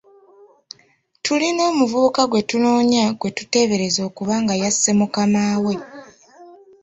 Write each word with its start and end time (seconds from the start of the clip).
Tulina 1.23 1.61
omuvubuka 1.71 2.21
gwe 2.29 2.41
tunoonya 2.49 3.05
gwe 3.19 3.29
tuteebereza 3.37 3.99
okuba 4.09 4.33
nga 4.43 4.53
yasse 4.61 4.89
mukamaawe. 4.99 5.73